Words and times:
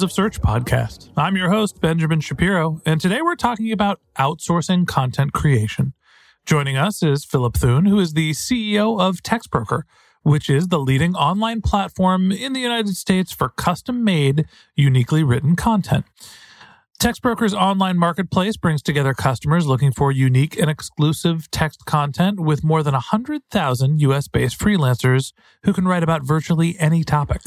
Of 0.00 0.10
Search 0.10 0.40
podcast. 0.40 1.10
I'm 1.18 1.36
your 1.36 1.50
host, 1.50 1.82
Benjamin 1.82 2.20
Shapiro, 2.20 2.80
and 2.86 2.98
today 2.98 3.20
we're 3.20 3.36
talking 3.36 3.70
about 3.70 4.00
outsourcing 4.18 4.86
content 4.86 5.34
creation. 5.34 5.92
Joining 6.46 6.78
us 6.78 7.02
is 7.02 7.26
Philip 7.26 7.58
Thune, 7.58 7.84
who 7.84 8.00
is 8.00 8.14
the 8.14 8.30
CEO 8.30 8.98
of 8.98 9.22
TextBroker, 9.22 9.82
which 10.22 10.48
is 10.48 10.68
the 10.68 10.78
leading 10.78 11.14
online 11.14 11.60
platform 11.60 12.32
in 12.32 12.54
the 12.54 12.60
United 12.60 12.96
States 12.96 13.32
for 13.32 13.50
custom 13.50 14.02
made, 14.02 14.46
uniquely 14.74 15.22
written 15.22 15.56
content. 15.56 16.06
TextBroker's 16.98 17.54
online 17.54 17.98
marketplace 17.98 18.56
brings 18.56 18.80
together 18.80 19.12
customers 19.12 19.66
looking 19.66 19.92
for 19.92 20.10
unique 20.10 20.58
and 20.58 20.70
exclusive 20.70 21.50
text 21.50 21.84
content 21.84 22.40
with 22.40 22.64
more 22.64 22.82
than 22.82 22.94
100,000 22.94 24.00
US 24.00 24.26
based 24.26 24.58
freelancers 24.58 25.34
who 25.64 25.74
can 25.74 25.86
write 25.86 26.02
about 26.02 26.22
virtually 26.22 26.76
any 26.78 27.04
topic. 27.04 27.42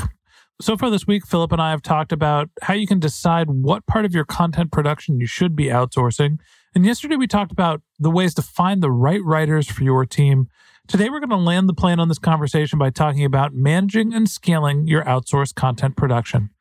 So 0.61 0.78
far 0.78 0.89
this 0.89 1.06
week, 1.06 1.28
Philip 1.28 1.52
and 1.52 1.61
I 1.61 1.72
have 1.72 1.81
talked 1.81 2.14
about 2.14 2.50
how 2.61 2.73
you 2.75 2.88
can 2.88 3.00
decide 3.00 3.50
what 3.50 3.86
part 3.88 4.06
of 4.06 4.14
your 4.14 4.23
content 4.23 4.72
production 4.72 5.20
you 5.20 5.28
should 5.28 5.53
be 5.53 5.66
outsourcing. 5.66 6.39
And 6.73 6.86
yesterday 6.86 7.17
we 7.17 7.28
talked 7.28 7.52
about 7.52 7.81
the 8.00 8.09
ways 8.09 8.34
to 8.36 8.42
find 8.42 8.81
the 8.81 8.89
right 8.89 9.22
writers 9.22 9.67
for 9.70 9.83
your 9.83 10.06
team. 10.06 10.48
Today 10.88 11.09
we're 11.09 11.20
going 11.20 11.30
to 11.30 11.36
land 11.36 11.67
the 11.67 11.73
plane 11.73 12.00
on 12.00 12.08
this 12.08 12.20
conversation 12.20 12.80
by 12.80 12.89
talking 12.89 13.26
about 13.26 13.53
managing 13.53 14.14
and 14.14 14.30
scaling 14.30 14.88
your 14.88 15.03
outsourced 15.03 15.56
content 15.56 15.98
production. 15.98 16.52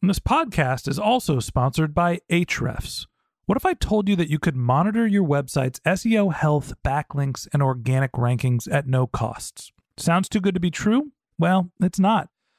And 0.00 0.10
this 0.10 0.18
podcast 0.18 0.88
is 0.88 0.98
also 0.98 1.38
sponsored 1.38 1.94
by 1.94 2.20
Ahrefs. 2.28 3.06
What 3.46 3.56
if 3.56 3.64
I 3.64 3.74
told 3.74 4.08
you 4.08 4.16
that 4.16 4.30
you 4.30 4.40
could 4.40 4.56
monitor 4.56 5.06
your 5.06 5.24
website's 5.24 5.78
SEO 5.80 6.34
health, 6.34 6.72
backlinks, 6.84 7.46
and 7.52 7.62
organic 7.62 8.12
rankings 8.12 8.66
at 8.72 8.88
no 8.88 9.06
costs? 9.06 9.70
Sounds 9.96 10.28
too 10.28 10.40
good 10.40 10.54
to 10.54 10.60
be 10.60 10.72
true? 10.72 11.12
Well, 11.38 11.70
it's 11.80 12.00
not, 12.00 12.30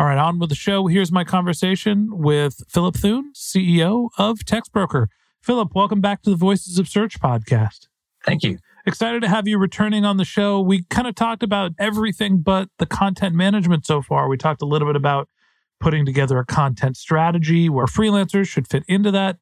All 0.00 0.06
right, 0.06 0.16
on 0.16 0.38
with 0.38 0.48
the 0.48 0.54
show. 0.54 0.86
Here's 0.86 1.10
my 1.10 1.24
conversation 1.24 2.08
with 2.12 2.62
Philip 2.68 2.94
Thune, 2.94 3.32
CEO 3.34 4.10
of 4.16 4.38
TextBroker. 4.38 5.08
Philip, 5.42 5.74
welcome 5.74 6.00
back 6.00 6.22
to 6.22 6.30
the 6.30 6.36
Voices 6.36 6.78
of 6.78 6.88
Search 6.88 7.18
podcast. 7.18 7.88
Thank 8.24 8.44
you. 8.44 8.58
Excited 8.86 9.22
to 9.22 9.28
have 9.28 9.48
you 9.48 9.58
returning 9.58 10.04
on 10.04 10.16
the 10.16 10.24
show. 10.24 10.60
We 10.60 10.84
kind 10.84 11.08
of 11.08 11.16
talked 11.16 11.42
about 11.42 11.72
everything 11.80 12.42
but 12.42 12.68
the 12.78 12.86
content 12.86 13.34
management 13.34 13.86
so 13.86 14.00
far. 14.00 14.28
We 14.28 14.36
talked 14.36 14.62
a 14.62 14.66
little 14.66 14.86
bit 14.86 14.94
about 14.94 15.28
putting 15.80 16.06
together 16.06 16.38
a 16.38 16.46
content 16.46 16.96
strategy 16.96 17.68
where 17.68 17.86
freelancers 17.86 18.46
should 18.46 18.68
fit 18.68 18.84
into 18.86 19.10
that. 19.10 19.38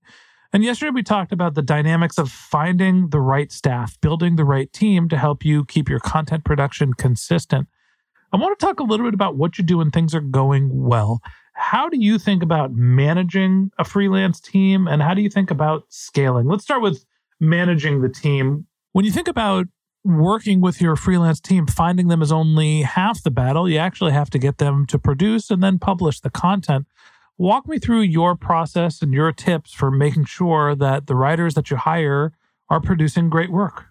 And 0.55 0.65
yesterday 0.65 0.91
we 0.91 1.03
talked 1.03 1.33
about 1.33 1.55
the 1.55 1.61
dynamics 1.61 2.17
of 2.17 2.31
finding 2.31 3.11
the 3.11 3.21
right 3.21 3.53
staff, 3.53 4.01
building 4.01 4.37
the 4.37 4.45
right 4.47 4.73
team 4.73 5.11
to 5.11 5.19
help 5.19 5.45
you 5.45 5.67
keep 5.67 5.91
your 5.91 6.01
content 6.01 6.47
production 6.47 6.95
consistent. 6.95 7.69
I 8.33 8.37
want 8.37 8.59
to 8.59 8.67
talk 8.67 8.81
a 8.81 8.85
little 8.85 9.07
bit 9.07 9.15
about 9.15 9.37
what 9.37 9.59
you 9.59 9.65
do 9.65 9.79
when 9.79 9.91
things 9.91 10.15
are 10.15 10.21
going 10.21 10.69
well. 10.73 11.21
How 11.55 11.89
do 11.89 11.99
you 11.99 12.19
think 12.19 12.43
about 12.43 12.73
managing 12.73 13.71
a 13.79 13.85
freelance 13.85 14.41
team 14.41 14.87
and 14.87 15.01
how 15.03 15.15
do 15.15 15.23
you 15.23 15.31
think 15.31 15.51
about 15.51 15.85
scaling? 15.89 16.47
Let's 16.47 16.65
start 16.65 16.83
with 16.83 17.05
managing 17.41 18.03
the 18.03 18.09
team. 18.09 18.67
When 18.93 19.05
you 19.05 19.13
think 19.13 19.29
about 19.29 19.67
working 20.05 20.61
with 20.61 20.81
your 20.81 20.97
freelance 20.97 21.41
team, 21.41 21.67
finding 21.67 22.09
them 22.09 22.23
is 22.23 22.31
only 22.31 22.83
half 22.83 23.23
the 23.23 23.31
battle. 23.31 23.69
You 23.69 23.79
actually 23.79 24.13
have 24.13 24.31
to 24.31 24.39
get 24.39 24.59
them 24.59 24.87
to 24.87 24.99
produce 24.99 25.51
and 25.51 25.63
then 25.63 25.79
publish 25.79 26.21
the 26.21 26.31
content. 26.31 26.87
Walk 27.39 27.69
me 27.69 27.79
through 27.79 28.03
your 28.03 28.37
process 28.37 29.03
and 29.03 29.13
your 29.13 29.33
tips 29.33 29.73
for 29.73 29.91
making 29.91 30.25
sure 30.25 30.75
that 30.75 31.07
the 31.07 31.15
writers 31.15 31.55
that 31.55 31.71
you 31.71 31.77
hire 31.77 32.33
are 32.69 32.81
producing 32.81 33.29
great 33.29 33.51
work. 33.51 33.87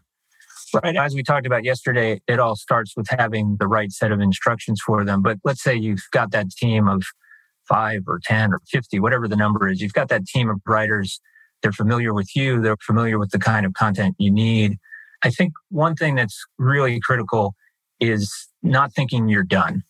Right. 0.74 0.96
As 0.96 1.14
we 1.14 1.24
talked 1.24 1.46
about 1.46 1.64
yesterday, 1.64 2.22
it 2.28 2.40
all 2.40 2.56
starts 2.56 2.94
with 2.98 3.08
having 3.10 3.58
the 3.60 3.68
right 3.68 3.92
set 3.92 4.12
of 4.12 4.20
instructions 4.20 4.82
for 4.86 5.06
them. 5.06 5.22
But 5.22 5.38
let's 5.44 5.62
say 5.62 5.76
you've 5.76 6.04
got 6.12 6.32
that 6.32 6.50
team 6.52 6.88
of 6.88 7.04
five 7.68 8.04
or 8.08 8.20
10 8.24 8.54
or 8.54 8.62
50, 8.68 9.00
whatever 9.00 9.28
the 9.28 9.36
number 9.36 9.68
is. 9.68 9.82
You've 9.82 9.94
got 9.94 10.10
that 10.10 10.26
team 10.26 10.50
of 10.50 10.60
writers. 10.66 11.20
They're 11.62 11.72
familiar 11.72 12.14
with 12.14 12.36
you. 12.36 12.62
They're 12.62 12.78
familiar 12.78 13.18
with 13.20 13.32
the 13.32 13.40
kind 13.40 13.66
of 13.66 13.74
content 13.74 14.16
you 14.18 14.32
need. 14.32 14.78
I 15.24 15.30
think 15.30 15.54
one 15.70 15.96
thing 15.96 16.16
that's 16.16 16.44
really 16.58 17.00
critical 17.00 17.56
is 18.00 18.32
not 18.62 18.94
thinking 18.94 19.30
you're 19.30 19.44
done. 19.44 19.84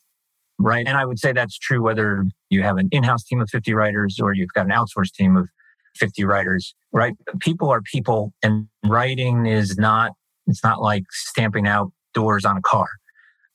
Right. 0.57 0.87
And 0.87 0.97
I 0.97 1.05
would 1.05 1.19
say 1.19 1.33
that's 1.33 1.57
true 1.57 1.81
whether 1.81 2.25
you 2.49 2.63
have 2.63 2.77
an 2.77 2.87
in 2.91 3.03
house 3.03 3.25
team 3.25 3.41
of 3.41 3.49
50 3.49 3.73
writers 3.73 4.19
or 4.21 4.33
you've 4.33 4.53
got 4.53 4.65
an 4.65 4.71
outsourced 4.71 5.11
team 5.13 5.35
of 5.35 5.49
50 5.95 6.23
writers, 6.23 6.73
right? 6.93 7.13
People 7.41 7.69
are 7.69 7.81
people 7.81 8.31
and 8.41 8.67
writing 8.85 9.45
is 9.45 9.77
not, 9.77 10.13
it's 10.47 10.63
not 10.63 10.81
like 10.81 11.03
stamping 11.11 11.67
out 11.67 11.91
doors 12.13 12.45
on 12.45 12.57
a 12.57 12.61
car. 12.61 12.87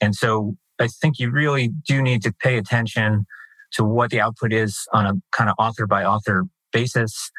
And 0.01 0.15
so 0.15 0.57
I 0.79 0.89
think 0.89 1.19
you 1.19 1.31
really 1.31 1.69
do 1.69 2.03
need 2.03 2.23
to 2.23 2.33
pay 2.33 2.57
attention 2.57 3.27
to 3.73 3.85
what 3.85 4.11
the 4.11 4.21
output 4.21 4.53
is 4.53 4.87
on 4.93 5.07
a 5.07 5.15
kind 5.33 5.51
of 5.51 5.57
author 5.59 5.87
by 5.87 6.05
author 6.05 6.45
basis. 6.73 7.31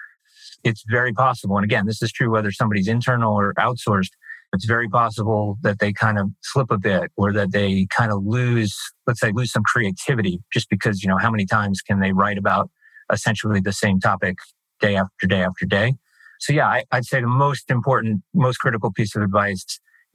It's 0.64 0.84
very 0.88 1.14
possible. 1.14 1.58
And 1.58 1.66
again, 1.66 1.86
this 1.86 2.02
is 2.02 2.12
true 2.12 2.32
whether 2.32 2.52
somebody's 2.52 2.88
internal 2.88 3.34
or 3.34 3.54
outsourced. 3.56 4.12
It's 4.54 4.66
very 4.66 4.90
possible 4.90 5.58
that 5.62 5.80
they 5.80 5.94
kind 5.94 6.20
of 6.20 6.30
slip 6.42 6.72
a 6.72 6.78
bit 6.78 7.12
or 7.16 7.32
that 7.34 7.52
they 7.52 7.88
kind 7.90 8.12
of 8.12 8.24
lose, 8.26 8.78
let's 9.08 9.22
say, 9.22 9.32
lose 9.32 9.52
some 9.52 9.64
creativity 9.64 10.40
just 10.54 10.70
because, 10.70 11.02
you 11.02 11.10
know, 11.10 11.18
how 11.18 11.32
many 11.32 11.46
times 11.46 11.82
can 11.82 12.00
they 12.00 12.12
write 12.12 12.38
about 12.38 12.70
essentially 13.12 13.62
the 13.62 13.74
same 13.74 14.00
topic 14.00 14.38
day 14.80 14.96
after 14.96 15.26
day 15.26 15.42
after 15.42 15.66
day? 15.66 15.94
So 16.42 16.54
yeah, 16.54 16.68
I, 16.68 16.84
I'd 16.92 17.06
say 17.06 17.22
the 17.22 17.28
most 17.28 17.70
important, 17.70 18.24
most 18.34 18.58
critical 18.58 18.92
piece 18.92 19.16
of 19.16 19.22
advice 19.22 19.64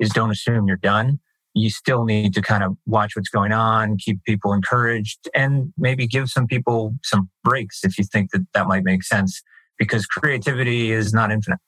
is 0.00 0.10
don't 0.10 0.30
assume 0.30 0.66
you're 0.66 0.76
done. 0.76 1.20
You 1.54 1.70
still 1.70 2.04
need 2.04 2.34
to 2.34 2.42
kind 2.42 2.62
of 2.64 2.76
watch 2.84 3.16
what's 3.16 3.30
going 3.30 3.52
on, 3.52 3.96
keep 3.96 4.22
people 4.24 4.52
encouraged, 4.52 5.30
and 5.34 5.72
maybe 5.78 6.06
give 6.06 6.28
some 6.28 6.46
people 6.46 6.94
some 7.02 7.30
breaks 7.44 7.84
if 7.84 7.96
you 7.96 8.04
think 8.04 8.32
that 8.32 8.44
that 8.52 8.66
might 8.66 8.84
make 8.84 9.04
sense. 9.04 9.40
because 9.78 10.06
creativity 10.06 10.92
is 10.92 11.12
not 11.12 11.30
infinite. 11.30 11.58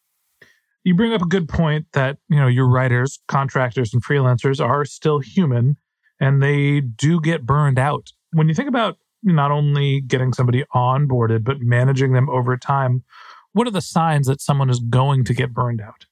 You 0.84 0.94
bring 0.94 1.12
up 1.12 1.22
a 1.22 1.26
good 1.26 1.48
point 1.48 1.86
that, 1.92 2.18
you 2.28 2.36
know, 2.36 2.46
your 2.46 2.68
writers, 2.68 3.18
contractors 3.28 3.92
and 3.92 4.02
freelancers 4.02 4.64
are 4.64 4.84
still 4.84 5.18
human 5.18 5.76
and 6.20 6.42
they 6.42 6.80
do 6.80 7.20
get 7.20 7.44
burned 7.44 7.78
out. 7.78 8.08
When 8.32 8.48
you 8.48 8.54
think 8.54 8.68
about 8.68 8.96
not 9.22 9.50
only 9.50 10.00
getting 10.00 10.32
somebody 10.32 10.64
onboarded 10.74 11.44
but 11.44 11.60
managing 11.60 12.12
them 12.12 12.28
over 12.30 12.56
time, 12.56 13.04
what 13.52 13.66
are 13.66 13.72
the 13.72 13.80
signs 13.80 14.26
that 14.26 14.40
someone 14.40 14.70
is 14.70 14.80
going 14.80 15.24
to 15.24 15.34
get 15.34 15.52
burned 15.52 15.80
out? 15.80 16.06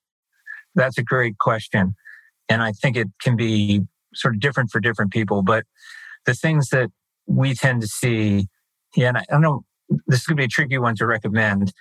That's 0.74 0.98
a 0.98 1.02
great 1.02 1.38
question. 1.38 1.94
And 2.48 2.62
I 2.62 2.72
think 2.72 2.96
it 2.96 3.08
can 3.20 3.36
be 3.36 3.82
sort 4.14 4.34
of 4.34 4.40
different 4.40 4.70
for 4.70 4.80
different 4.80 5.12
people. 5.12 5.42
But 5.42 5.64
the 6.26 6.34
things 6.34 6.68
that 6.70 6.90
we 7.26 7.54
tend 7.54 7.82
to 7.82 7.88
see, 7.88 8.46
yeah, 8.94 9.08
and 9.08 9.18
I 9.18 9.24
don't 9.30 9.42
know, 9.42 9.64
this 10.06 10.20
is 10.20 10.26
going 10.26 10.36
to 10.36 10.40
be 10.40 10.44
a 10.44 10.48
tricky 10.48 10.78
one 10.78 10.96
to 10.96 11.06
recommend, 11.06 11.72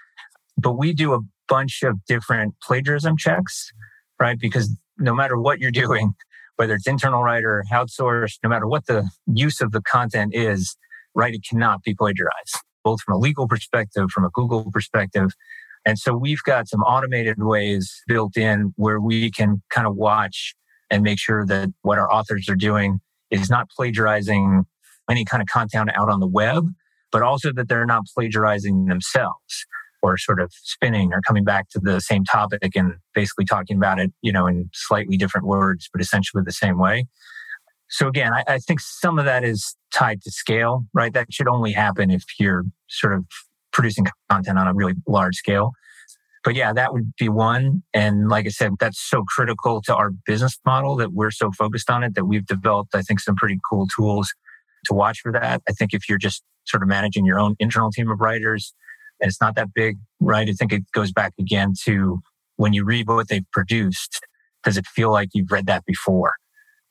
but 0.58 0.74
we 0.74 0.94
do 0.94 1.14
a 1.14 1.20
bunch 1.48 1.84
of 1.84 2.04
different 2.06 2.56
plagiarism 2.62 3.18
checks, 3.18 3.72
right? 4.20 4.40
Because 4.40 4.76
no 4.98 5.14
matter 5.14 5.38
what 5.40 5.60
you're 5.60 5.72
doing, 5.72 6.14
whether 6.56 6.74
it's 6.74 6.88
internal 6.88 7.24
writer, 7.24 7.64
outsourced, 7.72 8.38
no 8.44 8.50
matter 8.50 8.68
what 8.68 8.86
the 8.86 9.10
use 9.28 9.62
of 9.62 9.72
the 9.72 9.82
content 9.82 10.34
is, 10.34 10.78
right, 11.14 11.34
it 11.34 11.42
cannot 11.48 11.84
be 11.84 11.94
plagiarized, 11.94 12.60
both 12.86 13.02
from 13.02 13.16
a 13.16 13.18
legal 13.18 13.50
perspective, 13.50 14.10
from 14.12 14.24
a 14.24 14.30
Google 14.30 14.72
perspective. 14.72 15.32
And 15.86 16.00
so 16.00 16.16
we've 16.16 16.42
got 16.44 16.70
some 16.70 16.82
automated 16.82 17.44
ways 17.44 18.02
built 18.08 18.38
in 18.38 18.74
where 18.78 19.02
we 19.02 19.30
can 19.30 19.62
kind 19.70 19.86
of 19.86 19.96
watch 19.96 20.56
and 20.90 21.04
make 21.04 21.20
sure 21.20 21.46
that 21.46 21.70
what 21.82 21.98
our 21.98 22.12
authors 22.12 22.48
are 22.48 22.56
doing 22.56 23.02
is 23.32 23.50
not 23.50 23.70
plagiarizing 23.76 24.64
any 25.10 25.26
kind 25.26 25.42
of 25.42 25.48
content 25.48 25.90
out 25.96 26.10
on 26.10 26.20
the 26.20 26.28
web, 26.28 26.70
but 27.12 27.22
also 27.22 27.52
that 27.52 27.68
they're 27.68 27.86
not 27.86 28.04
plagiarizing 28.16 28.86
themselves 28.86 29.66
or 30.02 30.18
sort 30.18 30.40
of 30.40 30.52
spinning 30.54 31.12
or 31.14 31.22
coming 31.22 31.44
back 31.44 31.70
to 31.70 31.80
the 31.80 32.00
same 32.00 32.24
topic 32.24 32.76
and 32.76 32.94
basically 33.14 33.46
talking 33.46 33.78
about 33.78 34.00
it, 34.00 34.14
you 34.22 34.32
know, 34.32 34.46
in 34.46 34.70
slightly 34.74 35.18
different 35.18 35.48
words, 35.48 35.90
but 35.92 36.02
essentially 36.02 36.44
the 36.46 36.52
same 36.52 36.78
way. 36.78 37.06
So 37.90 38.08
again, 38.08 38.34
I, 38.34 38.44
I 38.48 38.58
think 38.60 38.80
some 38.80 39.20
of 39.20 39.26
that 39.26 39.44
is 39.44 39.76
tied 39.94 40.22
to 40.24 40.32
scale, 40.32 40.86
right? 40.94 41.14
That 41.14 41.32
should 41.32 41.48
only 41.48 41.72
happen 41.72 42.10
if 42.12 42.24
you're 42.40 42.64
sort 42.90 43.14
of 43.14 43.26
producing 43.72 44.06
content 44.30 44.58
on 44.58 44.68
a 44.68 44.74
really 44.74 44.96
large 45.08 45.36
scale. 45.36 45.72
But 46.44 46.56
yeah, 46.56 46.74
that 46.74 46.94
would 46.94 47.14
be 47.18 47.28
one. 47.28 47.84
And 47.94 48.30
like 48.30 48.46
I 48.46 48.50
said, 48.50 48.74
that's 48.80 49.00
so 49.00 49.24
critical 49.28 49.82
to 49.84 49.96
our 49.96 50.12
business 50.26 50.60
model 50.66 50.96
that 50.98 51.12
we're 51.14 51.32
so 51.32 51.52
focused 51.52 51.90
on 51.90 52.04
it 52.04 52.14
that 52.16 52.26
we've 52.26 52.46
developed, 52.46 52.94
I 52.94 53.02
think, 53.02 53.20
some 53.20 53.36
pretty 53.36 53.60
cool 53.68 53.88
tools 53.88 54.32
to 54.86 54.94
watch 54.94 55.22
for 55.22 55.32
that. 55.32 55.62
I 55.68 55.72
think 55.72 55.94
if 55.94 56.08
you're 56.08 56.20
just 56.20 56.44
sort 56.66 56.84
of 56.84 56.90
managing 56.90 57.26
your 57.26 57.40
own 57.40 57.56
internal 57.60 57.92
team 57.92 58.10
of 58.10 58.20
writers 58.20 58.74
and 59.20 59.30
it's 59.30 59.42
not 59.42 59.56
that 59.56 59.74
big, 59.74 59.98
right? 60.20 60.48
I 60.48 60.54
think 60.54 60.72
it 60.72 60.84
goes 60.92 61.12
back 61.12 61.34
again 61.40 61.74
to 61.86 62.22
when 62.58 62.74
you 62.74 62.84
read 62.84 63.08
what 63.08 63.28
they've 63.28 63.50
produced, 63.52 64.22
does 64.64 64.78
it 64.78 64.86
feel 64.86 65.12
like 65.12 65.30
you've 65.34 65.52
read 65.52 65.66
that 65.68 65.86
before? 65.86 66.36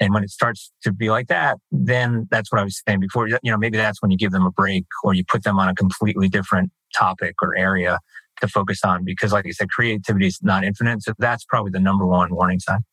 And 0.04 0.12
when 0.12 0.22
it 0.22 0.30
starts 0.30 0.70
to 0.82 0.92
be 0.92 1.08
like 1.08 1.28
that, 1.28 1.56
then 1.72 2.28
that's 2.30 2.52
what 2.52 2.60
I 2.60 2.64
was 2.64 2.82
saying 2.86 3.00
before. 3.00 3.26
You 3.26 3.38
know, 3.44 3.56
maybe 3.56 3.78
that's 3.78 4.02
when 4.02 4.10
you 4.10 4.18
give 4.18 4.32
them 4.32 4.44
a 4.44 4.50
break 4.50 4.84
or 5.02 5.14
you 5.14 5.24
put 5.24 5.44
them 5.44 5.58
on 5.58 5.68
a 5.68 5.74
completely 5.74 6.28
different 6.28 6.70
topic 6.94 7.36
or 7.40 7.56
area 7.56 7.98
to 8.40 8.48
focus 8.48 8.84
on 8.84 9.02
because 9.04 9.32
like 9.32 9.46
I 9.46 9.50
said, 9.50 9.70
creativity 9.70 10.26
is 10.26 10.40
not 10.42 10.62
infinite. 10.62 11.02
So 11.02 11.14
that's 11.18 11.44
probably 11.44 11.70
the 11.70 11.80
number 11.80 12.04
one 12.04 12.34
warning 12.34 12.60
sign. 12.60 12.84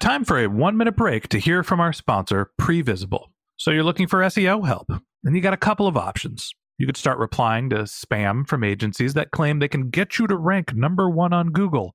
Time 0.00 0.24
for 0.24 0.38
a 0.38 0.48
one 0.48 0.76
minute 0.76 0.96
break 0.96 1.28
to 1.28 1.38
hear 1.38 1.62
from 1.62 1.80
our 1.80 1.92
sponsor, 1.92 2.50
Previsible. 2.60 3.26
So 3.56 3.70
you're 3.70 3.84
looking 3.84 4.08
for 4.08 4.18
SEO 4.20 4.66
help, 4.66 4.90
and 5.22 5.36
you 5.36 5.40
got 5.40 5.54
a 5.54 5.58
couple 5.58 5.86
of 5.86 5.96
options. 5.96 6.52
You 6.78 6.86
could 6.86 6.96
start 6.96 7.18
replying 7.18 7.70
to 7.70 7.76
spam 7.84 8.46
from 8.48 8.64
agencies 8.64 9.14
that 9.14 9.30
claim 9.30 9.60
they 9.60 9.68
can 9.68 9.90
get 9.90 10.18
you 10.18 10.26
to 10.26 10.36
rank 10.36 10.74
number 10.74 11.08
one 11.08 11.32
on 11.32 11.50
Google. 11.50 11.94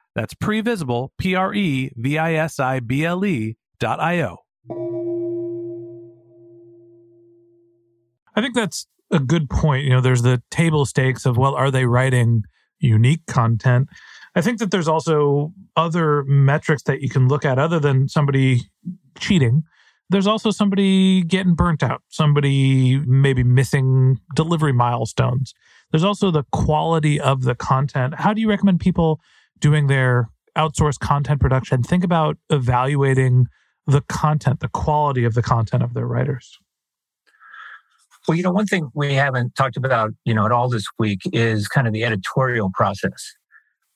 That's 0.15 0.33
Previsible, 0.33 1.09
P 1.17 1.35
R 1.35 1.53
E 1.53 1.91
V 1.95 2.17
I 2.17 2.33
S 2.33 2.59
I 2.59 2.79
B 2.79 3.05
L 3.05 3.25
E 3.25 3.57
dot 3.79 3.99
I 3.99 4.21
O. 4.21 4.37
I 8.35 8.41
think 8.41 8.55
that's 8.55 8.87
a 9.11 9.19
good 9.19 9.49
point. 9.49 9.83
You 9.83 9.91
know, 9.91 10.01
there's 10.01 10.21
the 10.21 10.41
table 10.51 10.85
stakes 10.85 11.25
of, 11.25 11.37
well, 11.37 11.53
are 11.55 11.71
they 11.71 11.85
writing 11.85 12.43
unique 12.79 13.25
content? 13.27 13.89
I 14.35 14.41
think 14.41 14.59
that 14.59 14.71
there's 14.71 14.87
also 14.87 15.53
other 15.75 16.23
metrics 16.23 16.83
that 16.83 17.01
you 17.01 17.09
can 17.09 17.27
look 17.27 17.43
at 17.43 17.59
other 17.59 17.79
than 17.79 18.07
somebody 18.07 18.61
cheating. 19.19 19.63
There's 20.09 20.27
also 20.27 20.51
somebody 20.51 21.23
getting 21.23 21.55
burnt 21.55 21.83
out, 21.83 22.01
somebody 22.09 22.99
maybe 23.05 23.43
missing 23.43 24.19
delivery 24.35 24.73
milestones. 24.73 25.53
There's 25.91 26.03
also 26.03 26.31
the 26.31 26.43
quality 26.51 27.19
of 27.19 27.43
the 27.43 27.55
content. 27.55 28.15
How 28.17 28.33
do 28.33 28.41
you 28.41 28.49
recommend 28.49 28.79
people 28.79 29.19
doing 29.61 29.87
their 29.87 30.29
outsourced 30.57 30.99
content 30.99 31.39
production 31.39 31.81
think 31.81 32.03
about 32.03 32.37
evaluating 32.49 33.47
the 33.87 34.01
content, 34.09 34.59
the 34.59 34.67
quality 34.67 35.23
of 35.23 35.33
the 35.33 35.41
content 35.41 35.81
of 35.81 35.93
their 35.93 36.05
writers? 36.05 36.57
Well, 38.27 38.35
you 38.35 38.43
know, 38.43 38.51
one 38.51 38.65
thing 38.65 38.89
we 38.93 39.13
haven't 39.13 39.55
talked 39.55 39.77
about, 39.77 40.11
you 40.25 40.33
know, 40.33 40.45
at 40.45 40.51
all 40.51 40.67
this 40.67 40.85
week 40.99 41.21
is 41.31 41.69
kind 41.69 41.87
of 41.87 41.93
the 41.93 42.03
editorial 42.03 42.69
process 42.73 43.33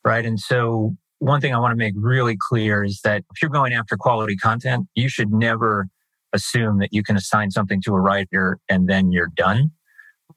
right? 0.06 0.26
And 0.26 0.40
so 0.40 0.96
one 1.20 1.42
thing 1.42 1.54
I 1.54 1.60
want 1.60 1.72
to 1.72 1.76
make 1.76 1.96
really 1.98 2.38
clear 2.40 2.84
is 2.84 3.02
that 3.04 3.24
if 3.34 3.42
you're 3.42 3.52
going 3.52 3.74
after 3.74 3.98
quality 3.98 4.38
content, 4.38 4.88
you 4.94 5.10
should 5.10 5.34
never 5.34 5.88
assume 6.32 6.80
that 6.80 6.90
you 6.94 7.04
can 7.04 7.18
assign 7.18 7.52
something 7.52 7.82
to 7.82 7.96
a 7.96 8.00
writer 8.00 8.60
and 8.70 8.88
then 8.88 9.12
you're 9.12 9.32
done. 9.36 9.72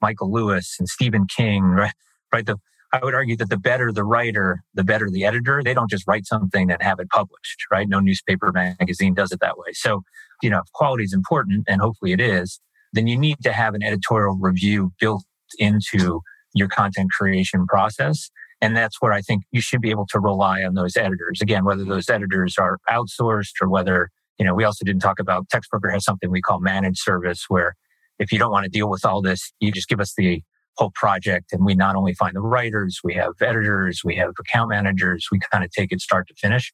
Michael 0.01 0.31
Lewis 0.31 0.75
and 0.79 0.89
Stephen 0.89 1.27
King, 1.27 1.63
right? 1.63 1.93
Right. 2.33 2.45
The, 2.45 2.57
I 2.91 3.03
would 3.03 3.13
argue 3.13 3.37
that 3.37 3.49
the 3.49 3.57
better 3.57 3.91
the 3.91 4.03
writer, 4.03 4.63
the 4.73 4.83
better 4.83 5.09
the 5.09 5.25
editor. 5.25 5.61
They 5.63 5.73
don't 5.73 5.89
just 5.89 6.07
write 6.07 6.25
something 6.25 6.71
and 6.71 6.81
have 6.81 6.99
it 6.99 7.09
published, 7.09 7.65
right? 7.71 7.87
No 7.87 7.99
newspaper 7.99 8.51
magazine 8.51 9.13
does 9.13 9.31
it 9.31 9.39
that 9.41 9.57
way. 9.57 9.73
So, 9.73 10.01
you 10.41 10.49
know, 10.49 10.59
if 10.59 10.71
quality 10.73 11.03
is 11.03 11.13
important 11.13 11.65
and 11.67 11.81
hopefully 11.81 12.13
it 12.13 12.21
is, 12.21 12.59
then 12.93 13.07
you 13.07 13.17
need 13.17 13.37
to 13.43 13.51
have 13.51 13.75
an 13.75 13.83
editorial 13.83 14.37
review 14.39 14.91
built 14.99 15.23
into 15.59 16.21
your 16.55 16.67
content 16.67 17.11
creation 17.11 17.67
process. 17.67 18.29
And 18.61 18.75
that's 18.75 18.99
where 18.99 19.13
I 19.13 19.21
think 19.21 19.43
you 19.51 19.61
should 19.61 19.81
be 19.81 19.91
able 19.91 20.07
to 20.07 20.19
rely 20.19 20.63
on 20.63 20.73
those 20.73 20.97
editors. 20.97 21.41
Again, 21.41 21.63
whether 21.65 21.85
those 21.85 22.09
editors 22.09 22.57
are 22.57 22.79
outsourced 22.89 23.53
or 23.61 23.69
whether, 23.69 24.09
you 24.37 24.45
know, 24.45 24.55
we 24.55 24.63
also 24.63 24.83
didn't 24.83 25.01
talk 25.01 25.19
about 25.19 25.47
Textbroker 25.49 25.91
has 25.91 26.03
something 26.03 26.31
we 26.31 26.41
call 26.41 26.59
managed 26.59 26.99
service 26.99 27.45
where 27.47 27.75
if 28.17 28.31
you 28.31 28.39
don't 28.39 28.51
want 28.51 28.65
to 28.65 28.69
deal 28.69 28.89
with 28.89 29.05
all 29.05 29.21
this, 29.21 29.53
you 29.59 29.71
just 29.71 29.87
give 29.87 30.01
us 30.01 30.13
the 30.17 30.41
whole 30.79 30.91
project 30.95 31.51
and 31.51 31.65
we 31.65 31.75
not 31.75 31.95
only 31.95 32.13
find 32.13 32.35
the 32.35 32.41
writers, 32.41 33.01
we 33.03 33.13
have 33.13 33.33
editors, 33.41 34.01
we 34.03 34.15
have 34.15 34.31
account 34.39 34.69
managers, 34.69 35.27
we 35.31 35.39
kind 35.51 35.63
of 35.63 35.69
take 35.71 35.91
it 35.91 35.99
start 35.99 36.27
to 36.27 36.33
finish. 36.35 36.73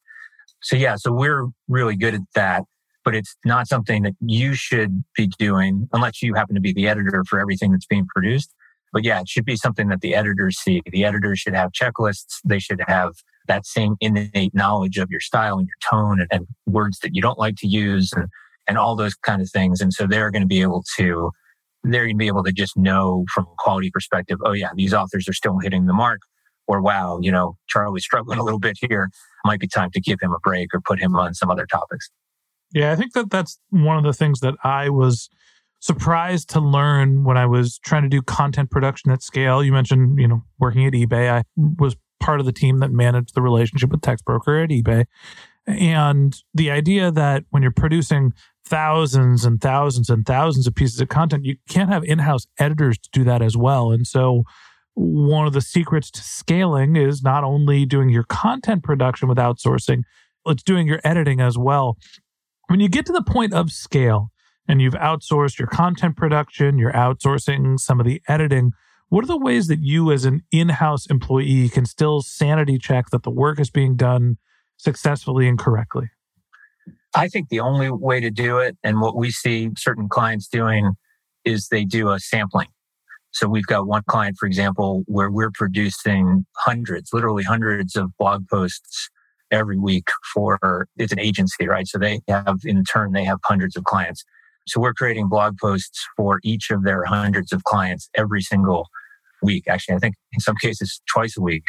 So 0.61 0.75
yeah, 0.75 0.95
so 0.95 1.11
we're 1.11 1.47
really 1.67 1.95
good 1.95 2.13
at 2.13 2.21
that, 2.35 2.63
but 3.03 3.15
it's 3.15 3.35
not 3.43 3.67
something 3.67 4.03
that 4.03 4.13
you 4.21 4.53
should 4.53 5.03
be 5.17 5.27
doing 5.39 5.89
unless 5.91 6.21
you 6.21 6.35
happen 6.35 6.55
to 6.55 6.61
be 6.61 6.71
the 6.71 6.87
editor 6.87 7.23
for 7.27 7.39
everything 7.39 7.71
that's 7.71 7.87
being 7.87 8.05
produced. 8.13 8.53
But 8.93 9.03
yeah, 9.03 9.19
it 9.19 9.27
should 9.27 9.43
be 9.43 9.57
something 9.57 9.89
that 9.89 10.01
the 10.01 10.15
editors 10.15 10.57
see. 10.57 10.81
The 10.89 11.03
editors 11.03 11.39
should 11.39 11.55
have 11.55 11.71
checklists. 11.71 12.37
They 12.45 12.59
should 12.59 12.81
have 12.87 13.13
that 13.47 13.65
same 13.65 13.95
innate 13.99 14.53
knowledge 14.53 14.97
of 14.97 15.09
your 15.09 15.19
style 15.19 15.57
and 15.57 15.67
your 15.67 15.89
tone 15.89 16.21
and, 16.21 16.29
and 16.31 16.47
words 16.65 16.99
that 16.99 17.13
you 17.13 17.21
don't 17.21 17.39
like 17.39 17.55
to 17.57 17.67
use 17.67 18.13
and, 18.13 18.27
and 18.67 18.77
all 18.77 18.95
those 18.95 19.15
kind 19.15 19.41
of 19.41 19.49
things. 19.49 19.81
And 19.81 19.91
so 19.93 20.07
they're 20.07 20.31
going 20.31 20.43
to 20.43 20.47
be 20.47 20.61
able 20.61 20.83
to, 20.97 21.31
they're 21.91 22.05
going 22.05 22.15
to 22.15 22.17
be 22.17 22.27
able 22.27 22.43
to 22.43 22.51
just 22.51 22.75
know 22.77 23.25
from 23.33 23.45
a 23.45 23.55
quality 23.57 23.91
perspective, 23.91 24.39
oh 24.43 24.53
yeah, 24.53 24.69
these 24.75 24.93
authors 24.93 25.27
are 25.27 25.33
still 25.33 25.59
hitting 25.59 25.85
the 25.85 25.93
mark. 25.93 26.21
Or 26.67 26.81
wow, 26.81 27.19
you 27.21 27.31
know, 27.31 27.57
Charlie's 27.67 28.03
struggling 28.03 28.39
a 28.39 28.43
little 28.43 28.59
bit 28.59 28.77
here. 28.81 29.09
Might 29.45 29.59
be 29.59 29.67
time 29.67 29.91
to 29.91 30.01
give 30.01 30.17
him 30.19 30.31
a 30.31 30.39
break 30.39 30.73
or 30.73 30.81
put 30.81 30.99
him 30.99 31.15
on 31.15 31.35
some 31.35 31.51
other 31.51 31.67
topics. 31.67 32.09
Yeah, 32.73 32.91
I 32.91 32.95
think 32.95 33.13
that 33.13 33.29
that's 33.29 33.59
one 33.69 33.97
of 33.97 34.03
the 34.03 34.13
things 34.13 34.39
that 34.39 34.55
I 34.63 34.89
was 34.89 35.29
surprised 35.79 36.49
to 36.49 36.59
learn 36.59 37.23
when 37.23 37.37
I 37.37 37.45
was 37.45 37.77
trying 37.85 38.01
to 38.03 38.09
do 38.09 38.23
content 38.23 38.71
production 38.71 39.11
at 39.11 39.21
scale. 39.21 39.63
You 39.63 39.71
mentioned, 39.71 40.19
you 40.19 40.27
know, 40.27 40.43
working 40.59 40.85
at 40.85 40.93
eBay. 40.93 41.29
I 41.29 41.43
was 41.55 41.95
part 42.19 42.39
of 42.39 42.47
the 42.47 42.51
team 42.51 42.79
that 42.79 42.91
managed 42.91 43.35
the 43.35 43.41
relationship 43.43 43.91
with 43.91 44.01
Textbroker 44.01 44.63
at 44.63 44.71
eBay. 44.71 45.05
And 45.67 46.35
the 46.53 46.69
idea 46.71 47.11
that 47.11 47.43
when 47.49 47.63
you're 47.63 47.71
producing 47.71 48.33
thousands 48.65 49.45
and 49.45 49.61
thousands 49.61 50.09
and 50.09 50.25
thousands 50.25 50.67
of 50.67 50.75
pieces 50.75 50.99
of 50.99 51.09
content, 51.09 51.45
you 51.45 51.57
can't 51.69 51.89
have 51.89 52.03
in 52.03 52.19
house 52.19 52.47
editors 52.59 52.97
to 52.99 53.09
do 53.11 53.23
that 53.23 53.41
as 53.41 53.55
well. 53.57 53.91
And 53.91 54.05
so, 54.05 54.43
one 54.93 55.45
of 55.45 55.51
the 55.51 55.61
secrets 55.61 56.09
to 56.09 56.21
scaling 56.21 56.95
is 56.95 57.21
not 57.21 57.43
only 57.43 57.85
doing 57.85 58.09
your 58.09 58.23
content 58.23 58.81
production 58.81 59.27
with 59.27 59.37
outsourcing, 59.37 60.03
it's 60.45 60.63
doing 60.63 60.87
your 60.87 61.01
editing 61.03 61.41
as 61.41 61.57
well. 61.57 61.97
When 62.67 62.79
you 62.79 62.87
get 62.87 63.05
to 63.07 63.11
the 63.11 63.21
point 63.21 63.53
of 63.53 63.71
scale 63.71 64.31
and 64.69 64.81
you've 64.81 64.93
outsourced 64.93 65.59
your 65.59 65.67
content 65.67 66.15
production, 66.15 66.77
you're 66.77 66.93
outsourcing 66.93 67.77
some 67.77 67.99
of 67.99 68.05
the 68.05 68.21
editing, 68.29 68.71
what 69.09 69.23
are 69.23 69.27
the 69.27 69.37
ways 69.37 69.67
that 69.67 69.79
you, 69.81 70.11
as 70.11 70.23
an 70.23 70.43
in 70.51 70.69
house 70.69 71.05
employee, 71.07 71.69
can 71.69 71.85
still 71.85 72.21
sanity 72.21 72.77
check 72.77 73.09
that 73.11 73.23
the 73.23 73.29
work 73.29 73.59
is 73.59 73.69
being 73.69 73.95
done 73.95 74.37
successfully 74.77 75.47
and 75.47 75.57
correctly? 75.57 76.09
I 77.15 77.27
think 77.29 77.49
the 77.49 77.61
only 77.61 77.89
way 77.89 78.19
to 78.19 78.29
do 78.29 78.57
it, 78.57 78.77
and 78.83 78.99
what 78.99 79.15
we 79.15 79.31
see 79.31 79.69
certain 79.77 80.09
clients 80.09 80.47
doing, 80.47 80.95
is 81.45 81.67
they 81.69 81.85
do 81.85 82.09
a 82.09 82.19
sampling. 82.19 82.67
So 83.31 83.47
we've 83.47 83.65
got 83.65 83.87
one 83.87 84.03
client, 84.07 84.37
for 84.39 84.45
example, 84.45 85.03
where 85.07 85.29
we're 85.29 85.51
producing 85.53 86.45
hundreds, 86.55 87.11
literally 87.11 87.43
hundreds 87.43 87.95
of 87.95 88.15
blog 88.17 88.47
posts 88.47 89.09
every 89.51 89.77
week 89.77 90.07
for 90.33 90.87
it's 90.97 91.11
an 91.11 91.19
agency, 91.19 91.67
right? 91.67 91.87
So 91.87 91.97
they 91.97 92.21
have 92.27 92.59
in 92.63 92.83
turn 92.83 93.11
they 93.11 93.25
have 93.25 93.39
hundreds 93.43 93.75
of 93.75 93.83
clients. 93.83 94.23
So 94.67 94.81
we're 94.81 94.93
creating 94.93 95.29
blog 95.29 95.57
posts 95.57 96.05
for 96.17 96.39
each 96.43 96.71
of 96.71 96.83
their 96.83 97.03
hundreds 97.03 97.51
of 97.51 97.63
clients 97.65 98.09
every 98.15 98.41
single 98.41 98.87
week. 99.43 99.67
Actually, 99.67 99.95
I 99.95 99.99
think 99.99 100.15
in 100.33 100.39
some 100.39 100.55
cases 100.55 101.01
twice 101.13 101.37
a 101.37 101.41
week. 101.41 101.65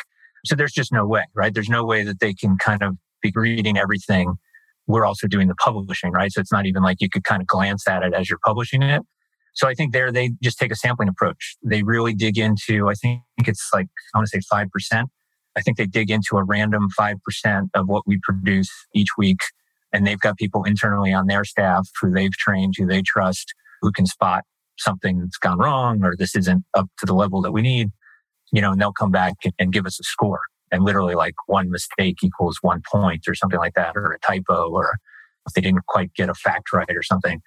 So 0.46 0.54
there's 0.54 0.72
just 0.72 0.92
no 0.92 1.06
way, 1.06 1.24
right? 1.34 1.52
There's 1.52 1.68
no 1.68 1.84
way 1.84 2.04
that 2.04 2.20
they 2.20 2.34
can 2.34 2.56
kind 2.58 2.82
of 2.82 2.96
be 3.22 3.32
reading 3.34 3.76
everything. 3.76 4.34
We're 4.86 5.04
also 5.04 5.26
doing 5.26 5.48
the 5.48 5.54
publishing, 5.56 6.12
right? 6.12 6.32
So 6.32 6.40
it's 6.40 6.52
not 6.52 6.66
even 6.66 6.82
like 6.82 6.98
you 7.00 7.08
could 7.08 7.24
kind 7.24 7.42
of 7.42 7.48
glance 7.48 7.86
at 7.88 8.02
it 8.02 8.14
as 8.14 8.30
you're 8.30 8.38
publishing 8.44 8.82
it. 8.82 9.02
So 9.54 9.66
I 9.66 9.74
think 9.74 9.92
there 9.92 10.12
they 10.12 10.32
just 10.42 10.58
take 10.58 10.70
a 10.70 10.76
sampling 10.76 11.08
approach. 11.08 11.56
They 11.64 11.82
really 11.82 12.14
dig 12.14 12.38
into, 12.38 12.88
I 12.88 12.94
think 12.94 13.22
it's 13.38 13.70
like, 13.72 13.86
I 14.14 14.18
want 14.18 14.28
to 14.30 14.40
say 14.40 14.46
5%. 14.52 15.04
I 15.56 15.60
think 15.62 15.78
they 15.78 15.86
dig 15.86 16.10
into 16.10 16.36
a 16.36 16.44
random 16.44 16.88
5% 16.98 17.68
of 17.74 17.88
what 17.88 18.02
we 18.06 18.20
produce 18.22 18.70
each 18.94 19.08
week 19.16 19.40
and 19.92 20.06
they've 20.06 20.20
got 20.20 20.36
people 20.36 20.64
internally 20.64 21.12
on 21.12 21.26
their 21.26 21.44
staff 21.44 21.88
who 22.00 22.10
they've 22.10 22.32
trained, 22.32 22.74
who 22.76 22.86
they 22.86 23.02
trust, 23.02 23.54
who 23.80 23.90
can 23.92 24.04
spot 24.04 24.44
something 24.78 25.20
that's 25.20 25.38
gone 25.38 25.58
wrong 25.58 26.04
or 26.04 26.14
this 26.16 26.36
isn't 26.36 26.64
up 26.74 26.86
to 26.98 27.06
the 27.06 27.14
level 27.14 27.40
that 27.40 27.52
we 27.52 27.62
need, 27.62 27.90
you 28.52 28.60
know, 28.60 28.72
and 28.72 28.80
they'll 28.80 28.92
come 28.92 29.10
back 29.10 29.34
and 29.58 29.72
give 29.72 29.86
us 29.86 29.98
a 30.00 30.04
score. 30.04 30.40
And 30.72 30.84
literally 30.84 31.14
like 31.14 31.34
one 31.46 31.70
mistake 31.70 32.16
equals 32.22 32.58
one 32.60 32.82
point 32.90 33.28
or 33.28 33.34
something 33.34 33.58
like 33.58 33.74
that, 33.74 33.96
or 33.96 34.12
a 34.12 34.18
typo, 34.18 34.68
or 34.70 34.98
if 35.46 35.54
they 35.54 35.60
didn't 35.60 35.86
quite 35.86 36.12
get 36.14 36.28
a 36.28 36.34
fact 36.34 36.72
right 36.72 36.90
or 36.90 37.02
something. 37.02 37.40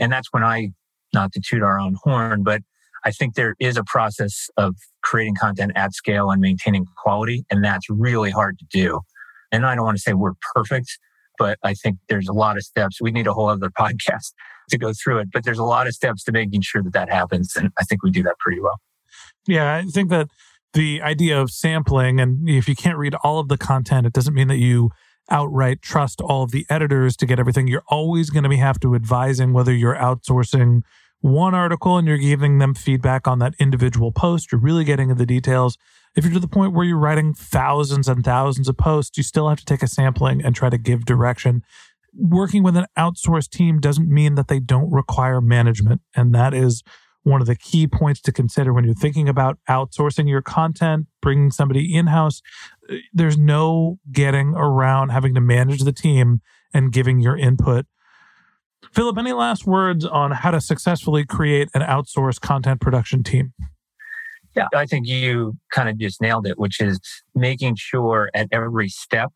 And 0.00 0.12
that's 0.12 0.28
when 0.32 0.42
I, 0.42 0.70
not 1.14 1.32
to 1.32 1.40
toot 1.40 1.62
our 1.62 1.78
own 1.78 1.96
horn, 2.02 2.42
but 2.42 2.62
I 3.04 3.12
think 3.12 3.34
there 3.34 3.54
is 3.60 3.76
a 3.76 3.84
process 3.84 4.48
of 4.56 4.74
creating 5.02 5.36
content 5.36 5.72
at 5.76 5.94
scale 5.94 6.30
and 6.30 6.40
maintaining 6.40 6.86
quality. 6.96 7.44
And 7.50 7.64
that's 7.64 7.88
really 7.88 8.30
hard 8.30 8.58
to 8.58 8.66
do. 8.70 9.00
And 9.52 9.64
I 9.64 9.74
don't 9.74 9.84
want 9.84 9.96
to 9.96 10.02
say 10.02 10.12
we're 10.14 10.34
perfect, 10.54 10.98
but 11.38 11.58
I 11.62 11.74
think 11.74 11.98
there's 12.08 12.28
a 12.28 12.32
lot 12.32 12.56
of 12.56 12.64
steps. 12.64 13.00
We 13.00 13.12
need 13.12 13.26
a 13.26 13.32
whole 13.32 13.48
other 13.48 13.70
podcast 13.78 14.32
to 14.70 14.78
go 14.78 14.92
through 14.92 15.18
it, 15.20 15.28
but 15.32 15.44
there's 15.44 15.58
a 15.58 15.64
lot 15.64 15.86
of 15.86 15.94
steps 15.94 16.24
to 16.24 16.32
making 16.32 16.60
sure 16.60 16.82
that 16.82 16.92
that 16.92 17.08
happens. 17.08 17.56
And 17.56 17.70
I 17.78 17.84
think 17.84 18.02
we 18.02 18.10
do 18.10 18.22
that 18.24 18.38
pretty 18.38 18.60
well. 18.60 18.78
Yeah, 19.46 19.76
I 19.76 19.82
think 19.82 20.10
that 20.10 20.28
the 20.74 21.00
idea 21.02 21.40
of 21.40 21.50
sampling, 21.50 22.20
and 22.20 22.48
if 22.48 22.68
you 22.68 22.76
can't 22.76 22.98
read 22.98 23.14
all 23.22 23.38
of 23.38 23.48
the 23.48 23.58
content, 23.58 24.06
it 24.06 24.12
doesn't 24.12 24.34
mean 24.34 24.48
that 24.48 24.58
you 24.58 24.90
outright 25.30 25.82
trust 25.82 26.20
all 26.20 26.42
of 26.42 26.50
the 26.50 26.66
editors 26.70 27.16
to 27.16 27.26
get 27.26 27.38
everything. 27.38 27.68
You're 27.68 27.82
always 27.88 28.30
going 28.30 28.44
to 28.44 28.48
be 28.48 28.56
have 28.56 28.80
to 28.80 28.94
advising 28.94 29.52
whether 29.52 29.74
you're 29.74 29.96
outsourcing 29.96 30.82
one 31.20 31.54
article 31.54 31.96
and 31.96 32.06
you're 32.06 32.16
giving 32.16 32.58
them 32.58 32.74
feedback 32.74 33.26
on 33.26 33.38
that 33.40 33.54
individual 33.58 34.12
post. 34.12 34.52
You're 34.52 34.60
really 34.60 34.84
getting 34.84 35.10
into 35.10 35.18
the 35.18 35.26
details. 35.26 35.76
If 36.16 36.24
you're 36.24 36.34
to 36.34 36.40
the 36.40 36.48
point 36.48 36.74
where 36.74 36.84
you're 36.84 36.98
writing 36.98 37.34
thousands 37.34 38.08
and 38.08 38.24
thousands 38.24 38.68
of 38.68 38.76
posts, 38.76 39.16
you 39.16 39.22
still 39.22 39.48
have 39.48 39.58
to 39.58 39.64
take 39.64 39.82
a 39.82 39.88
sampling 39.88 40.42
and 40.42 40.54
try 40.54 40.70
to 40.70 40.78
give 40.78 41.04
direction. 41.04 41.62
Working 42.14 42.62
with 42.62 42.76
an 42.76 42.86
outsourced 42.96 43.50
team 43.50 43.80
doesn't 43.80 44.08
mean 44.08 44.34
that 44.36 44.48
they 44.48 44.60
don't 44.60 44.90
require 44.90 45.40
management. 45.40 46.00
And 46.14 46.34
that 46.34 46.54
is 46.54 46.82
one 47.28 47.40
of 47.40 47.46
the 47.46 47.56
key 47.56 47.86
points 47.86 48.20
to 48.22 48.32
consider 48.32 48.72
when 48.72 48.84
you're 48.84 48.94
thinking 48.94 49.28
about 49.28 49.58
outsourcing 49.68 50.28
your 50.28 50.42
content, 50.42 51.06
bringing 51.20 51.50
somebody 51.50 51.94
in 51.94 52.06
house. 52.06 52.40
Uh, 52.90 52.96
there's 53.12 53.36
no 53.36 53.98
getting 54.10 54.54
around 54.54 55.10
having 55.10 55.34
to 55.34 55.40
manage 55.40 55.82
the 55.82 55.92
team 55.92 56.40
and 56.72 56.92
giving 56.92 57.20
your 57.20 57.36
input. 57.36 57.86
Philip, 58.92 59.18
any 59.18 59.32
last 59.32 59.66
words 59.66 60.04
on 60.04 60.30
how 60.30 60.50
to 60.50 60.60
successfully 60.60 61.24
create 61.24 61.68
an 61.74 61.82
outsourced 61.82 62.40
content 62.40 62.80
production 62.80 63.22
team? 63.22 63.52
Yeah, 64.56 64.68
I 64.74 64.86
think 64.86 65.06
you 65.06 65.56
kind 65.72 65.88
of 65.88 65.98
just 65.98 66.20
nailed 66.20 66.46
it, 66.46 66.58
which 66.58 66.80
is 66.80 66.98
making 67.34 67.76
sure 67.76 68.30
at 68.34 68.48
every 68.50 68.88
step 68.88 69.30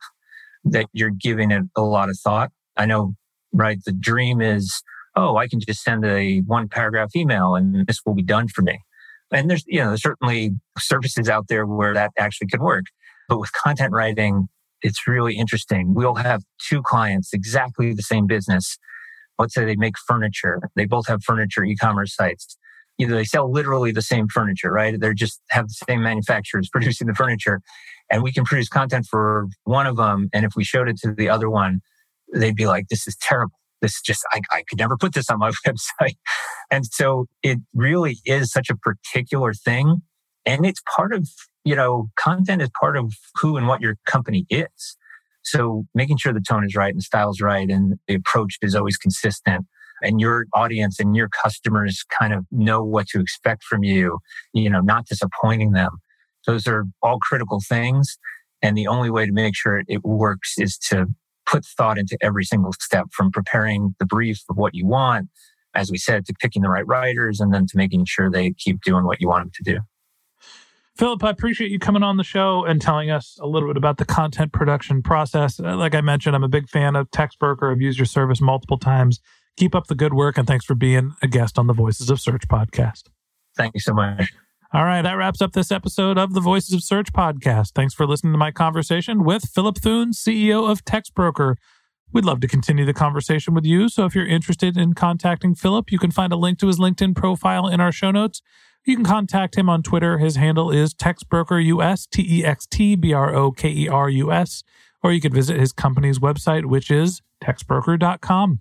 that 0.64 0.86
you're 0.92 1.10
giving 1.10 1.50
it 1.50 1.62
a 1.76 1.82
lot 1.82 2.08
of 2.08 2.18
thought. 2.18 2.50
I 2.76 2.86
know, 2.86 3.14
right? 3.52 3.78
The 3.84 3.92
dream 3.92 4.40
is, 4.40 4.82
oh, 5.14 5.36
I 5.36 5.48
can 5.48 5.60
just 5.60 5.82
send 5.82 6.04
a 6.04 6.38
one 6.40 6.68
paragraph 6.68 7.14
email 7.14 7.54
and 7.54 7.86
this 7.86 8.00
will 8.04 8.14
be 8.14 8.22
done 8.22 8.48
for 8.48 8.62
me. 8.62 8.80
And 9.30 9.48
there's, 9.48 9.64
you 9.66 9.80
know, 9.80 9.88
there's 9.88 10.02
certainly 10.02 10.52
services 10.78 11.28
out 11.28 11.48
there 11.48 11.66
where 11.66 11.94
that 11.94 12.12
actually 12.18 12.48
could 12.48 12.60
work. 12.60 12.84
But 13.28 13.38
with 13.38 13.50
content 13.52 13.92
writing, 13.92 14.48
it's 14.82 15.06
really 15.06 15.36
interesting. 15.36 15.94
We'll 15.94 16.16
have 16.16 16.42
two 16.68 16.82
clients, 16.82 17.32
exactly 17.32 17.94
the 17.94 18.02
same 18.02 18.26
business. 18.26 18.78
Let's 19.38 19.54
say 19.54 19.64
they 19.64 19.76
make 19.76 19.94
furniture. 20.06 20.60
They 20.76 20.84
both 20.84 21.06
have 21.08 21.22
furniture 21.24 21.64
e-commerce 21.64 22.14
sites 22.14 22.56
know, 23.06 23.16
they 23.16 23.24
sell 23.24 23.50
literally 23.50 23.92
the 23.92 24.02
same 24.02 24.28
furniture, 24.28 24.70
right? 24.70 24.98
They're 24.98 25.14
just 25.14 25.40
have 25.50 25.68
the 25.68 25.74
same 25.88 26.02
manufacturers 26.02 26.68
producing 26.72 27.06
the 27.06 27.14
furniture. 27.14 27.60
And 28.10 28.22
we 28.22 28.32
can 28.32 28.44
produce 28.44 28.68
content 28.68 29.06
for 29.10 29.48
one 29.64 29.86
of 29.86 29.96
them. 29.96 30.28
And 30.32 30.44
if 30.44 30.52
we 30.56 30.64
showed 30.64 30.88
it 30.88 30.98
to 30.98 31.12
the 31.12 31.28
other 31.28 31.48
one, 31.48 31.80
they'd 32.32 32.56
be 32.56 32.66
like, 32.66 32.88
this 32.88 33.06
is 33.06 33.16
terrible. 33.16 33.54
This 33.82 34.00
just, 34.00 34.22
I, 34.32 34.40
I 34.50 34.62
could 34.68 34.78
never 34.78 34.96
put 34.96 35.14
this 35.14 35.28
on 35.28 35.38
my 35.38 35.50
website. 35.66 36.16
And 36.70 36.86
so 36.86 37.26
it 37.42 37.58
really 37.74 38.18
is 38.24 38.50
such 38.50 38.70
a 38.70 38.76
particular 38.76 39.52
thing. 39.52 40.02
And 40.46 40.64
it's 40.64 40.82
part 40.96 41.12
of, 41.12 41.28
you 41.64 41.76
know, 41.76 42.08
content 42.16 42.62
is 42.62 42.70
part 42.80 42.96
of 42.96 43.12
who 43.40 43.56
and 43.56 43.68
what 43.68 43.80
your 43.80 43.96
company 44.06 44.46
is. 44.48 44.96
So 45.44 45.84
making 45.94 46.16
sure 46.18 46.32
the 46.32 46.40
tone 46.40 46.64
is 46.64 46.74
right 46.74 46.90
and 46.90 46.98
the 46.98 47.04
style 47.04 47.30
is 47.30 47.40
right 47.40 47.68
and 47.68 47.98
the 48.08 48.14
approach 48.14 48.56
is 48.62 48.74
always 48.74 48.96
consistent 48.96 49.66
and 50.02 50.20
your 50.20 50.46
audience 50.52 50.98
and 51.00 51.16
your 51.16 51.28
customers 51.42 52.04
kind 52.18 52.32
of 52.32 52.44
know 52.50 52.82
what 52.82 53.06
to 53.08 53.20
expect 53.20 53.62
from 53.64 53.84
you, 53.84 54.18
you 54.52 54.68
know, 54.68 54.80
not 54.80 55.06
disappointing 55.06 55.72
them. 55.72 55.90
Those 56.46 56.66
are 56.66 56.84
all 57.02 57.18
critical 57.20 57.60
things. 57.66 58.18
And 58.60 58.76
the 58.76 58.88
only 58.88 59.10
way 59.10 59.26
to 59.26 59.32
make 59.32 59.56
sure 59.56 59.82
it 59.86 60.04
works 60.04 60.54
is 60.58 60.76
to 60.90 61.06
put 61.46 61.64
thought 61.64 61.98
into 61.98 62.16
every 62.20 62.44
single 62.44 62.72
step 62.72 63.06
from 63.12 63.30
preparing 63.30 63.94
the 63.98 64.06
brief 64.06 64.42
of 64.48 64.56
what 64.56 64.74
you 64.74 64.86
want, 64.86 65.28
as 65.74 65.90
we 65.90 65.98
said, 65.98 66.26
to 66.26 66.34
picking 66.40 66.62
the 66.62 66.68
right 66.68 66.86
writers 66.86 67.40
and 67.40 67.52
then 67.52 67.66
to 67.66 67.76
making 67.76 68.04
sure 68.04 68.30
they 68.30 68.52
keep 68.52 68.80
doing 68.82 69.04
what 69.04 69.20
you 69.20 69.28
want 69.28 69.44
them 69.44 69.52
to 69.54 69.72
do. 69.74 69.80
Philip, 70.96 71.24
I 71.24 71.30
appreciate 71.30 71.70
you 71.70 71.78
coming 71.78 72.02
on 72.02 72.18
the 72.18 72.24
show 72.24 72.64
and 72.64 72.80
telling 72.80 73.10
us 73.10 73.38
a 73.40 73.46
little 73.46 73.68
bit 73.68 73.78
about 73.78 73.96
the 73.96 74.04
content 74.04 74.52
production 74.52 75.02
process. 75.02 75.58
Uh, 75.58 75.76
like 75.76 75.94
I 75.94 76.02
mentioned, 76.02 76.36
I'm 76.36 76.44
a 76.44 76.48
big 76.48 76.68
fan 76.68 76.96
of 76.96 77.10
Textbroker. 77.10 77.72
I've 77.72 77.80
used 77.80 77.98
your 77.98 78.06
service 78.06 78.42
multiple 78.42 78.78
times. 78.78 79.18
Keep 79.56 79.74
up 79.74 79.86
the 79.86 79.94
good 79.94 80.12
work 80.12 80.36
and 80.36 80.46
thanks 80.46 80.66
for 80.66 80.74
being 80.74 81.12
a 81.22 81.28
guest 81.28 81.58
on 81.58 81.66
the 81.66 81.72
Voices 81.72 82.10
of 82.10 82.20
Search 82.20 82.46
podcast. 82.46 83.04
Thank 83.56 83.74
you 83.74 83.80
so 83.80 83.94
much. 83.94 84.32
All 84.74 84.86
right, 84.86 85.02
that 85.02 85.18
wraps 85.18 85.42
up 85.42 85.52
this 85.52 85.70
episode 85.70 86.16
of 86.16 86.32
the 86.32 86.40
Voices 86.40 86.72
of 86.72 86.82
Search 86.82 87.12
podcast. 87.12 87.72
Thanks 87.74 87.92
for 87.92 88.06
listening 88.06 88.32
to 88.32 88.38
my 88.38 88.50
conversation 88.50 89.22
with 89.22 89.50
Philip 89.54 89.76
Thune, 89.76 90.12
CEO 90.12 90.66
of 90.70 90.82
Textbroker. 90.86 91.56
We'd 92.10 92.24
love 92.24 92.40
to 92.40 92.48
continue 92.48 92.86
the 92.86 92.94
conversation 92.94 93.52
with 93.52 93.66
you. 93.66 93.90
So 93.90 94.06
if 94.06 94.14
you're 94.14 94.26
interested 94.26 94.78
in 94.78 94.94
contacting 94.94 95.54
Philip, 95.54 95.92
you 95.92 95.98
can 95.98 96.10
find 96.10 96.32
a 96.32 96.36
link 96.36 96.58
to 96.60 96.68
his 96.68 96.78
LinkedIn 96.78 97.14
profile 97.14 97.68
in 97.68 97.82
our 97.82 97.92
show 97.92 98.10
notes. 98.10 98.40
You 98.86 98.96
can 98.96 99.04
contact 99.04 99.56
him 99.56 99.68
on 99.68 99.82
Twitter. 99.82 100.16
His 100.16 100.36
handle 100.36 100.70
is 100.70 100.94
TextBrokerUS, 100.94 102.08
T 102.08 102.38
E 102.38 102.42
X 102.42 102.66
T 102.66 102.96
B 102.96 103.12
R 103.12 103.34
O 103.34 103.52
K 103.52 103.68
E 103.68 103.88
R 103.88 104.08
U 104.08 104.32
S, 104.32 104.62
or 105.02 105.12
you 105.12 105.20
could 105.20 105.34
visit 105.34 105.60
his 105.60 105.74
company's 105.74 106.18
website, 106.18 106.64
which 106.64 106.90
is 106.90 107.20
textbroker.com. 107.44 108.60